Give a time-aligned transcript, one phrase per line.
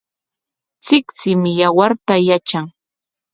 [0.83, 2.67] Tsiktsim yawarta yatran.